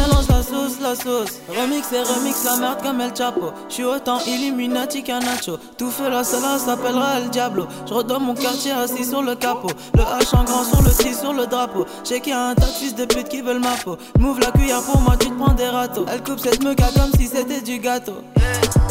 [0.07, 1.40] Mélange la sauce, la sauce.
[1.48, 3.52] Remix et remix la merde comme El Chapo.
[3.68, 5.59] J'suis autant Illuminati qu'un nacho.
[5.76, 7.66] Tout fait là, cela s'appellera El Diablo.
[7.88, 9.70] Je redonne mon quartier assis sur le capot.
[9.94, 11.86] Le H en grand sur le T sur le drapeau.
[12.04, 13.96] J'sais qu'il y a un tas de fils de pute qui veulent ma peau.
[14.18, 16.07] Move la cuillère pour moi, tu te prends des râteaux.
[16.12, 18.14] Elle coupe cette meuca comme si c'était du gâteau.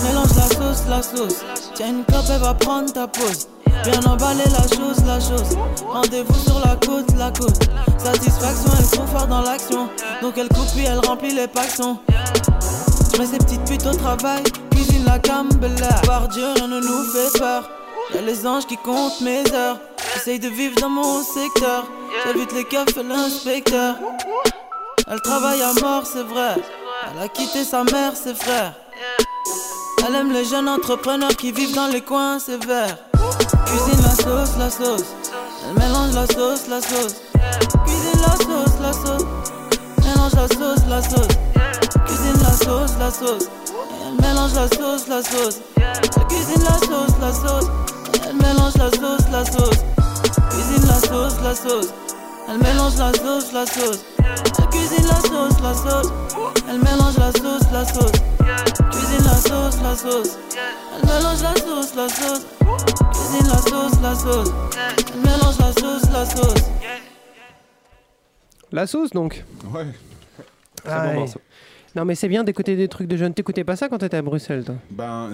[0.03, 1.45] Mélange la sauce, la sauce.
[1.75, 3.47] Tiens une clope, elle va prendre ta pause.
[3.85, 5.55] Bien emballer la chose, la chose.
[5.87, 7.69] Rendez-vous sur la côte, la côte.
[7.99, 9.89] Satisfaction, sont fortes dans l'action.
[10.23, 11.99] Donc elle coupe puis elle remplit les paxons.
[13.13, 16.01] Je mets ces petites putes au travail, cuisine la cambella.
[16.03, 17.69] Par Dieu, rien ne nous fait peur.
[18.15, 19.77] Y'a les anges qui comptent mes heures.
[20.15, 21.85] J'essaye de vivre dans mon secteur.
[22.25, 23.97] J'évite les keufs et l'inspecteur.
[25.07, 26.55] Elle travaille à mort, c'est vrai.
[27.13, 28.73] Elle a quitté sa mère, ses frères.
[30.07, 32.97] Elle aime les jeunes entrepreneurs qui vivent dans les coins sévères.
[33.65, 35.05] Cuisine la sauce, la sauce.
[35.67, 37.15] Elle mélange la sauce, la sauce.
[37.85, 39.25] Cuisine la sauce, la sauce.
[40.03, 41.35] Mélange la sauce, la sauce.
[42.05, 43.49] Cuisine la sauce, la sauce.
[44.05, 45.61] Elle mélange la sauce, la sauce.
[46.29, 47.69] Cuisine la sauce, la sauce.
[48.27, 49.79] Elle mélange la sauce, la sauce.
[50.49, 51.93] Cuisine la sauce, la sauce.
[52.47, 54.14] Elle mélange la sauce, la sauce.
[54.57, 56.11] Elle cuisine la sauce, la sauce.
[56.69, 58.11] Elle mélange la sauce, la sauce.
[58.91, 60.37] Cuisine la sauce, la sauce.
[60.95, 62.45] Elle mélange la sauce, la sauce.
[63.13, 64.51] Cuisine la sauce, la sauce.
[65.13, 66.63] Elle mélange la sauce, la sauce.
[68.71, 69.85] La sauce, donc Ouais.
[70.83, 71.13] Très bon ouais.
[71.15, 71.39] morceau.
[71.95, 73.33] Non, mais c'est bien d'écouter des trucs de jeunes.
[73.33, 74.75] T'écoutais pas ça quand t'étais à Bruxelles, toi?
[74.91, 75.29] Ben,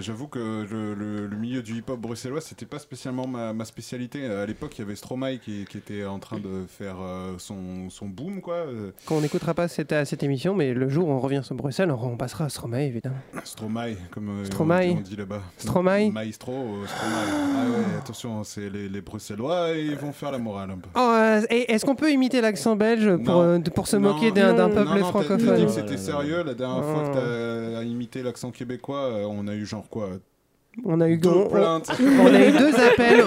[0.00, 0.38] j'avoue que
[0.70, 4.24] le, le- le milieu du hip-hop bruxellois, c'était pas spécialement ma, ma spécialité.
[4.26, 7.90] À l'époque, il y avait Stromae qui, qui était en train de faire euh, son,
[7.90, 8.54] son boom, quoi.
[8.54, 11.56] Euh, Quand on n'écoutera pas cette, cette émission, mais le jour où on revient sur
[11.56, 13.16] Bruxelles, on, on passera à Stromae, évidemment.
[13.42, 14.74] Stromae, comme euh, Stromae.
[14.74, 15.42] on dit, on dit là-bas.
[15.58, 16.10] Stromae.
[16.12, 17.14] Maestro, euh, Stromae.
[17.56, 20.88] Ah ouais, attention, c'est les, les Bruxellois, ils vont faire la morale un peu.
[20.94, 24.12] Oh, euh, et est-ce qu'on peut imiter l'accent belge pour, euh, pour se Non.
[24.14, 25.68] moquer d'un Non, peuple non, francophone?
[26.06, 26.42] T'as c'était sérieux.
[26.44, 27.74] La dernière fois que Oh.
[27.76, 30.10] t'as imité l'accent québécois, euh, on a eu genre quoi
[30.84, 31.88] On a eu, Deux on, plaintes.
[32.00, 33.22] on a eu deux appels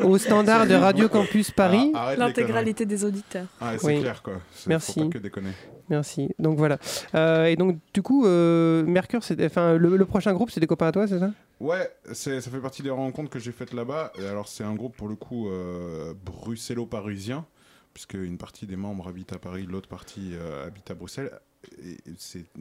[0.00, 1.92] au, au standard de Radio Campus Paris.
[1.94, 3.46] Ah, L'intégralité des auditeurs.
[3.60, 4.00] Ah, c'est Oui.
[4.00, 4.34] clair quoi.
[4.66, 4.94] Merci.
[5.00, 5.50] Faut pas que déconner.
[5.90, 6.28] Merci.
[6.38, 6.78] Donc voilà.
[7.14, 10.66] Euh, et donc du coup, euh, Mercure, c'était, enfin, le, le prochain groupe, c'est des
[10.66, 11.30] copains à toi, c'est ça?
[11.60, 14.12] Ouais, ça fait partie des rencontres que j'ai faites là-bas.
[14.20, 17.44] Et alors, c'est un groupe pour le coup euh, bruxello-parisien.
[17.92, 21.30] puisque une partie des membres habite à Paris, l'autre partie euh, habite à Bruxelles.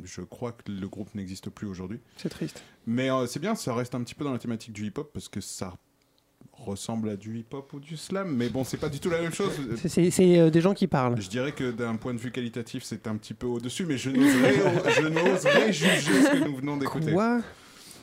[0.03, 1.99] Je crois que le groupe n'existe plus aujourd'hui.
[2.17, 2.61] C'est triste.
[2.87, 5.29] Mais euh, c'est bien, ça reste un petit peu dans la thématique du hip-hop parce
[5.29, 5.73] que ça
[6.53, 9.33] ressemble à du hip-hop ou du slam, mais bon, c'est pas du tout la même
[9.33, 9.51] chose.
[9.77, 11.19] C'est- C'est c'est, euh, des gens qui parlent.
[11.19, 14.09] Je dirais que d'un point de vue qualitatif, c'est un petit peu au-dessus, mais je
[14.11, 14.53] n'oserais,
[15.01, 17.11] je n'oserais juger ce que nous venons d'écouter.
[17.11, 17.41] Quoi?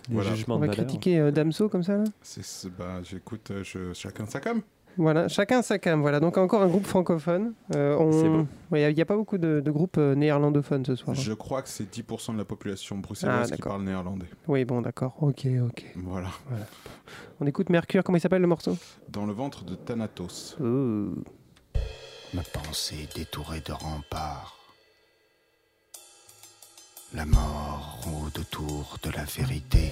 [0.09, 0.31] Voilà.
[0.49, 2.05] On va critiquer euh, Damso comme ça là?
[2.23, 4.63] C'est, c'est- bah, j'écoute euh, je- chacun sa cam.
[4.97, 6.01] Voilà, chacun sa cam.
[6.01, 7.55] Voilà, donc encore un groupe francophone.
[7.75, 8.29] Euh, on- C'est.
[8.75, 11.17] Ouais, Il n'y a, pas beaucoup de, de groupes euh, néerlandophones ce soir.
[11.17, 11.21] hein.
[11.21, 13.73] Je crois que c'est 10% de la population Ah, bruxelloise qui d'accord.
[13.73, 14.27] parle néerlandais.
[14.49, 15.17] Oui, bon, d'accord.
[15.23, 15.87] Ok, ok.
[15.97, 16.29] Voilà.
[17.41, 18.05] On écoute Mercure.
[18.05, 18.77] Comment il s'appelle le morceau?
[19.09, 20.57] Dans le ventre de Thanatos.
[20.61, 24.57] Ma pensée détourée de remparts.
[27.15, 29.91] La mort au autour de la vérité.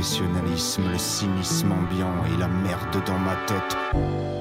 [0.00, 4.39] Le cynisme ambiant et la merde dans ma tête.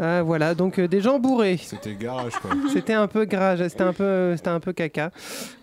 [0.00, 1.56] Ah, voilà, donc euh, des gens bourrés.
[1.62, 2.50] C'était garage quoi.
[2.72, 5.10] C'était un peu garage, c'était un peu, c'était un peu caca,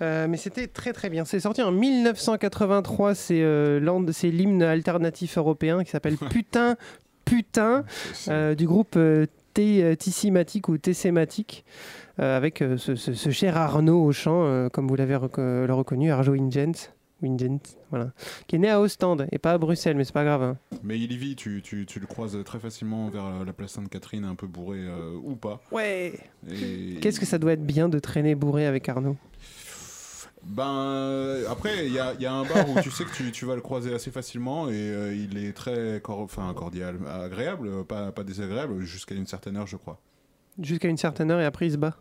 [0.02, 1.24] Euh, mais c'était très très bien.
[1.26, 3.16] C'est sorti en 1983.
[3.16, 3.80] C'est euh,
[4.12, 6.76] c'est l'hymne alternatif européen qui s'appelle Putain
[7.26, 7.84] Putain
[8.56, 8.98] du groupe
[9.54, 11.64] T- Tissimatic ou Tessématic.
[12.20, 16.34] euh, avec ce, ce- ce cher Arnaud au chant, comme vous l'avez le reconnu, Arjo
[16.34, 16.92] Ingent,
[17.24, 17.60] Ingent,
[17.90, 18.12] voilà,
[18.48, 20.44] qui est né à Ostende et pas à Bruxelles, mais c'est pas grave.
[20.44, 20.58] hein.
[20.84, 23.72] Mais il y vit, tu, tu, tu le croises très facilement vers euh, la place
[23.72, 25.62] Sainte-Catherine, un peu bourré euh, ou pas.
[25.72, 26.14] Ouais.
[26.52, 29.18] Et- Qu'est-ce que ça doit être bien de traîner bourré avec Arnaud?
[30.46, 33.32] Ben euh, après, il y a, y a un bar où tu sais que tu,
[33.32, 37.86] tu vas le croiser assez facilement et euh, il est très cor- enfin, cordial, agréable,
[37.86, 40.02] pas, pas désagréable, jusqu'à une certaine heure, je crois.
[40.62, 41.96] Jusqu'à une certaine heure et après il se bat.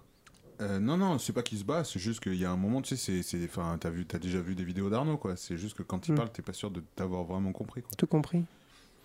[0.63, 2.81] Euh, non, non, c'est pas qu'il se bat, c'est juste qu'il y a un moment,
[2.83, 5.35] tu sais, c'est- c'est, enfin, t'as vu, t'as déjà vu des vidéos d'Arnaud, quoi.
[5.37, 6.17] C'est juste que quand il Mm.
[6.17, 7.91] parle, t'es pas sûr de t'avoir vraiment compris, quoi.
[7.99, 8.45] Tout compris.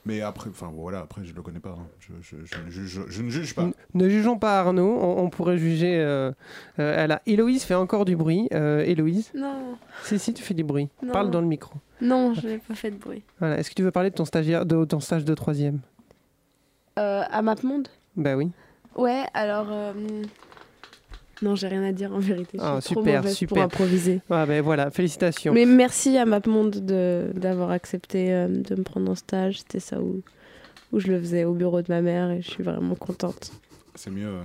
[0.06, 1.86] Mais après, enfin voilà, après je le connais pas, hein.
[2.00, 3.64] je, je- je ne juge, je ne juge pas.
[3.64, 5.98] N- Ne jugeons pas Arnaud, on, on pourrait juger.
[6.00, 6.32] Euh,
[6.80, 8.48] euh, elle a- Héloïse fait encore du bruit.
[8.54, 10.88] Euh, Héloïse Non, Si, si, tu fais du bruit.
[11.04, 11.12] Non.
[11.12, 11.74] Parle dans le micro.
[12.00, 13.24] non, je n'ai pas fait de bruit.
[13.40, 13.58] Voilà.
[13.58, 15.80] Est-ce que tu veux parler de ton, stagiaire, de ton stage de troisième?
[17.00, 17.90] Euh, à MapMonde?
[18.16, 18.52] Bah oui.
[18.96, 19.68] Ouais, alors.
[21.42, 22.58] Non, j'ai rien à dire en vérité.
[22.58, 23.54] Je Ah, suis trop super, mauvaise super.
[23.56, 24.22] pour improviser.
[24.30, 25.54] Ah, ben voilà, félicitations.
[25.54, 29.60] Mais merci à MapMonde de- d'avoir accepté euh, de me prendre en stage.
[29.60, 30.22] C'était ça où,
[30.92, 33.52] où je le faisais au bureau de ma mère et je suis vraiment contente.
[33.96, 34.32] C'est mieux.
[34.32, 34.44] ouais.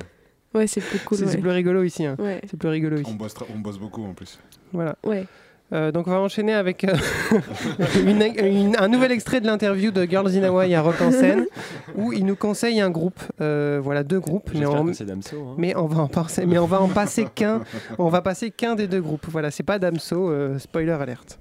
[0.61, 1.17] Ouais, c'est plus cool.
[1.17, 1.37] C'est ouais.
[1.39, 2.05] plus rigolo ici.
[2.05, 2.15] hein.
[2.19, 2.41] Ouais.
[2.51, 3.11] C'est plus rigolo ici.
[3.11, 4.39] On bosse, tra- on bosse beaucoup en plus.
[4.75, 4.97] Voilà.
[5.05, 5.25] Ouais.
[5.73, 6.95] Euh, donc on va enchaîner avec euh,
[8.07, 11.47] une- une- un nouvel extrait de l'interview de Girls in Hawaii à Rock en scène
[11.95, 15.05] où il nous conseille un groupe, euh, voilà deux groupes, mais J'espère on, que c'est
[15.07, 15.55] Damso, hein.
[15.59, 17.61] mais on va en passer, mais on va en passer qu'un,
[17.99, 19.27] on va passer qu'un des deux groupes.
[19.31, 21.39] Voilà, c'est pas Damso, euh, spoiler alerte.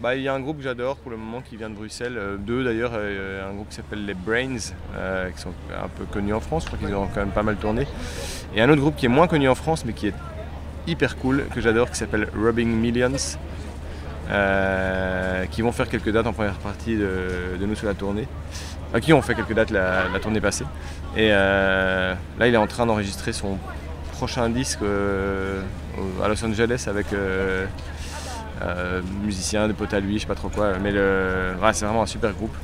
[0.00, 2.16] Bah, il y a un groupe que j'adore pour le moment qui vient de Bruxelles,
[2.18, 4.58] euh, deux d'ailleurs, euh, un groupe qui s'appelle les Brains,
[4.96, 7.42] euh, qui sont un peu connus en France, je crois qu'ils ont quand même pas
[7.42, 7.86] mal tourné.
[8.54, 10.14] Et un autre groupe qui est moins connu en France mais qui est
[10.86, 13.16] hyper cool, que j'adore, qui s'appelle Rubbing Millions,
[14.30, 18.26] euh, qui vont faire quelques dates en première partie de, nous sur la tournée.
[18.88, 20.64] Enfin, qui ont fait quelques dates la, tournée passée.
[21.16, 23.58] Et euh, là, il est en train d'enregistrer son
[24.12, 25.62] prochain disque euh,
[26.22, 27.06] à Los Angeles avec
[29.22, 30.78] musiciens, des potes à lui, je sais pas trop quoi.
[30.82, 30.92] Mais
[31.72, 32.56] c'est vraiment un super groupe.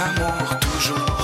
[0.00, 1.19] L'amour toujours,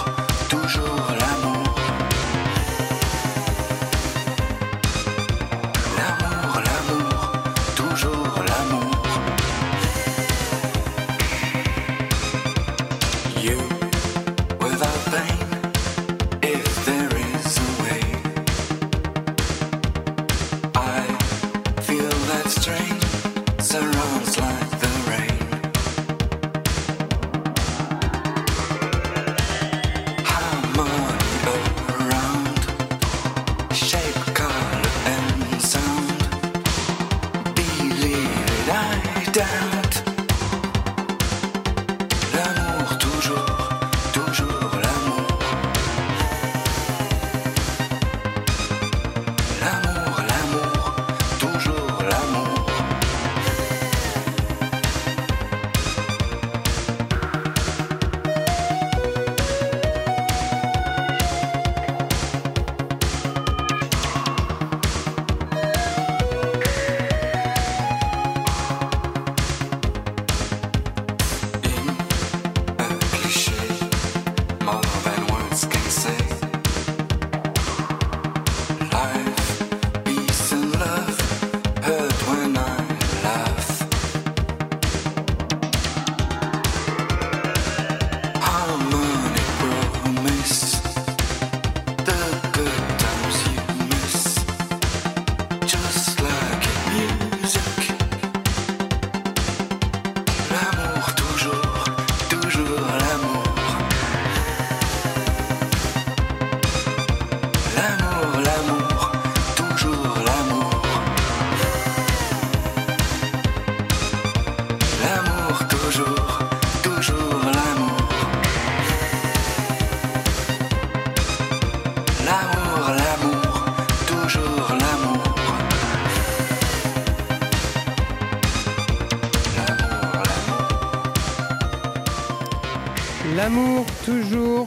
[133.47, 134.67] L'amour, toujours.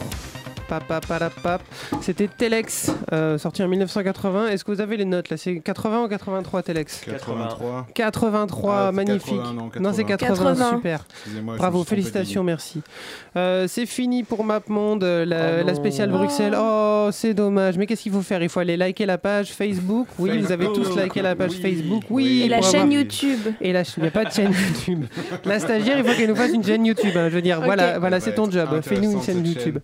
[2.02, 4.48] C'était Telex, euh, sorti en 1980.
[4.50, 5.38] Est-ce que vous avez les notes là?
[5.38, 7.02] C'est 80 ou 83 Telex?
[7.06, 7.88] 83.
[7.94, 9.36] 83, Ah, magnifique.
[9.38, 10.70] 80, non, c'est 80, 80.
[10.76, 11.06] super.
[11.58, 12.82] Bravo, félicitations, merci.
[13.36, 16.56] Euh, c'est fini pour MapMonde, euh, la, Oh la spéciale Bruxelles.
[16.58, 17.78] Oh, c'est dommage.
[17.78, 18.42] Mais qu'est-ce qu'il faut faire?
[18.44, 20.08] Il faut aller liker la page Facebook.
[20.20, 22.04] Oui, vous avez tous liké la page Facebook.
[22.10, 22.44] Oui.
[22.46, 23.40] Et la chaîne avoir- YouTube.
[23.62, 25.06] Et la ch- il n'y a pas de chaîne YouTube.
[25.46, 27.12] La stagiaire, il faut qu'elle nous fasse une chaîne YouTube.
[27.16, 27.30] hein.
[27.30, 28.70] Je veux dire, voilà, voilà c'est ton job.
[28.82, 29.80] Fais-nous une chaîne YouTube.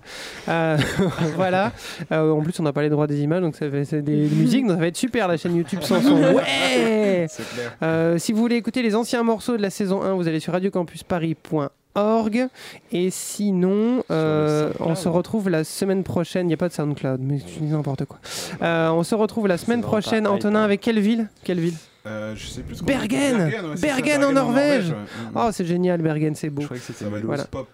[0.49, 0.77] Euh,
[1.35, 1.71] voilà.
[2.11, 4.65] Euh, en plus, on n'a pas les droits des images, donc ça fait des musiques.
[4.65, 6.15] Donc ça va être super la chaîne YouTube sans son.
[6.35, 7.75] Ouais clair.
[7.83, 10.53] Euh, si vous voulez écouter les anciens morceaux de la saison 1, vous allez sur
[10.53, 12.47] radiocampusparis.org.
[12.91, 16.45] Et sinon, euh, on se retrouve la semaine prochaine.
[16.45, 18.19] Il n'y a pas de SoundCloud, mais je dis n'importe quoi.
[18.61, 20.27] Euh, on se retrouve la semaine prochaine.
[20.27, 20.65] Antonin, hype.
[20.65, 21.29] avec quelle ville?
[21.43, 21.75] Quelle ville?
[22.07, 24.95] Euh, je sais plus Bergen ouais, c'est ça, Bergen en Norvège ouais.
[25.33, 26.61] Oh, c'est génial, Bergen, c'est beau.
[26.61, 27.05] Je croyais que c'était.
[27.23, 27.45] Voilà.
[27.45, 27.67] pop.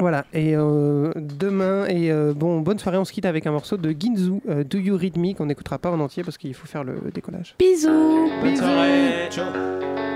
[0.00, 3.76] Voilà, et euh, demain, et euh, bon, bonne soirée, on se quitte avec un morceau
[3.76, 6.66] de Ginzu, euh, Do You Read Me, qu'on n'écoutera pas en entier parce qu'il faut
[6.66, 7.54] faire le décollage.
[7.58, 8.30] Bisous.
[8.42, 9.28] Bonne soirée.
[9.30, 10.07] Ciao.